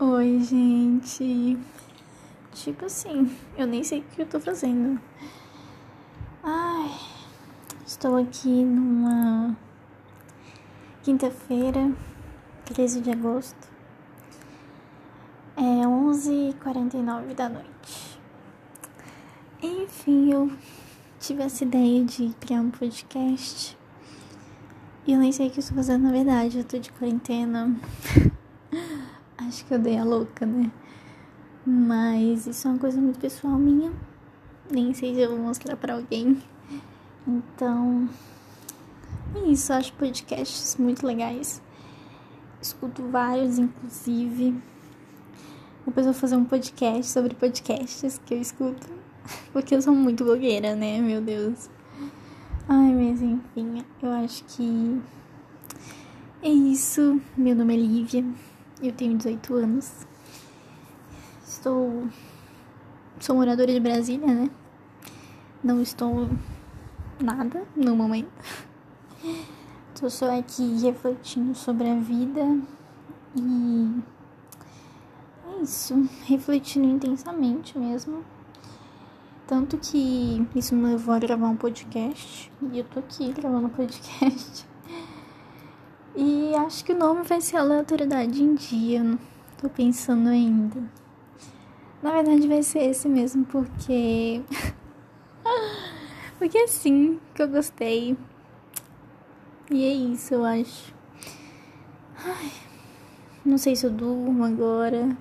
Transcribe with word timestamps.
Oi, 0.00 0.38
gente. 0.38 1.58
Tipo 2.52 2.84
assim, 2.84 3.36
eu 3.56 3.66
nem 3.66 3.82
sei 3.82 3.98
o 3.98 4.02
que 4.04 4.22
eu 4.22 4.26
tô 4.26 4.38
fazendo. 4.38 5.00
Ai, 6.40 6.88
estou 7.84 8.16
aqui 8.16 8.62
numa 8.62 9.56
quinta-feira, 11.02 11.92
13 12.66 13.00
de 13.00 13.10
agosto. 13.10 13.68
É 15.56 15.84
11h49 15.84 17.34
da 17.34 17.48
noite. 17.48 18.20
Enfim, 19.60 20.32
eu 20.32 20.52
tive 21.18 21.42
essa 21.42 21.64
ideia 21.64 22.04
de 22.04 22.32
criar 22.38 22.60
um 22.60 22.70
podcast. 22.70 23.76
E 25.04 25.12
eu 25.12 25.18
nem 25.18 25.32
sei 25.32 25.48
o 25.48 25.50
que 25.50 25.58
eu 25.58 25.60
estou 25.60 25.76
fazendo 25.76 26.04
na 26.04 26.12
verdade, 26.12 26.58
eu 26.58 26.64
tô 26.64 26.78
de 26.78 26.92
quarentena. 26.92 27.74
Acho 29.38 29.64
que 29.64 29.72
eu 29.72 29.78
dei 29.78 29.96
a 29.96 30.04
louca, 30.04 30.44
né? 30.44 30.70
Mas 31.64 32.46
isso 32.46 32.66
é 32.66 32.70
uma 32.72 32.78
coisa 32.78 33.00
muito 33.00 33.20
pessoal 33.20 33.56
minha. 33.56 33.92
Nem 34.68 34.92
sei 34.92 35.14
se 35.14 35.20
eu 35.20 35.30
vou 35.30 35.38
mostrar 35.38 35.76
para 35.76 35.94
alguém. 35.94 36.42
Então, 37.26 38.08
é 39.36 39.50
isso. 39.50 39.72
Acho 39.72 39.92
podcasts 39.92 40.76
muito 40.76 41.06
legais. 41.06 41.62
Escuto 42.60 43.02
vários, 43.08 43.58
inclusive. 43.58 44.60
Depois 45.86 46.04
eu 46.04 46.12
vou 46.12 46.20
fazer 46.20 46.36
um 46.36 46.44
podcast 46.44 47.06
sobre 47.06 47.34
podcasts 47.34 48.20
que 48.26 48.34
eu 48.34 48.40
escuto. 48.40 48.88
Porque 49.52 49.74
eu 49.74 49.80
sou 49.80 49.94
muito 49.94 50.24
blogueira, 50.24 50.74
né? 50.74 51.00
Meu 51.00 51.20
Deus. 51.20 51.70
Ai, 52.68 52.92
mas 52.92 53.22
enfim, 53.22 53.84
eu 54.02 54.10
acho 54.10 54.44
que 54.44 55.00
é 56.42 56.48
isso. 56.48 57.20
Meu 57.36 57.54
nome 57.54 57.74
é 57.74 57.78
Lívia. 57.78 58.24
Eu 58.80 58.92
tenho 58.92 59.16
18 59.16 59.54
anos. 59.54 60.06
Estou. 61.42 62.06
Sou 63.18 63.34
moradora 63.34 63.72
de 63.72 63.80
Brasília, 63.80 64.26
né? 64.26 64.48
Não 65.64 65.82
estou 65.82 66.30
nada 67.20 67.66
no 67.74 67.96
momento. 67.96 68.30
Estou 69.92 70.08
só 70.08 70.38
aqui 70.38 70.80
refletindo 70.80 71.56
sobre 71.56 71.90
a 71.90 71.96
vida 71.96 72.40
e. 73.34 74.00
É 75.44 75.62
isso. 75.62 76.08
Refletindo 76.26 76.86
intensamente 76.86 77.76
mesmo. 77.76 78.24
Tanto 79.48 79.76
que 79.78 80.46
isso 80.54 80.76
me 80.76 80.86
levou 80.86 81.14
a 81.14 81.18
gravar 81.18 81.48
um 81.48 81.56
podcast. 81.56 82.52
E 82.70 82.78
eu 82.78 82.84
tô 82.84 83.00
aqui 83.00 83.32
gravando 83.32 83.66
um 83.66 83.70
podcast. 83.70 84.68
E 86.48 86.54
acho 86.54 86.82
que 86.82 86.92
o 86.92 86.98
nome 86.98 87.24
vai 87.24 87.42
ser 87.42 87.58
Aleatoriedade 87.58 88.42
em 88.42 88.54
Dia. 88.54 89.18
Tô 89.58 89.68
pensando 89.68 90.30
ainda. 90.30 90.82
Na 92.02 92.10
verdade 92.10 92.48
vai 92.48 92.62
ser 92.62 92.84
esse 92.84 93.06
mesmo, 93.06 93.44
porque. 93.44 94.40
porque 96.38 96.56
é 96.56 96.64
assim 96.64 97.20
que 97.34 97.42
eu 97.42 97.48
gostei. 97.48 98.16
E 99.70 99.84
é 99.84 99.92
isso, 99.92 100.32
eu 100.32 100.42
acho. 100.42 100.94
Ai, 102.16 102.50
não 103.44 103.58
sei 103.58 103.76
se 103.76 103.84
eu 103.84 103.90
durmo 103.90 104.42
agora. 104.42 105.14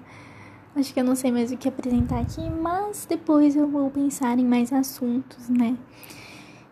Acho 0.78 0.94
que 0.94 1.00
eu 1.02 1.04
não 1.04 1.16
sei 1.18 1.30
mais 1.30 1.52
o 1.52 1.58
que 1.58 1.68
apresentar 1.68 2.22
aqui, 2.22 2.50
mas 2.50 3.06
depois 3.06 3.54
eu 3.54 3.68
vou 3.68 3.92
pensar 3.92 4.40
em 4.40 4.46
mais 4.46 4.72
assuntos, 4.72 5.50
né? 5.50 5.78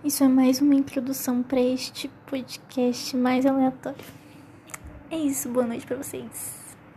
Isso 0.02 0.24
é 0.24 0.30
mais 0.30 0.62
uma 0.62 0.76
introdução 0.76 1.44
para 1.44 1.60
este 1.60 2.08
podcast 2.26 3.18
mais 3.18 3.46
aleatório. 3.46 4.25
É 5.10 5.18
isso, 5.18 5.50
boa 5.50 5.68
noite 5.68 5.86
para 5.86 5.98
vocês. 5.98 6.65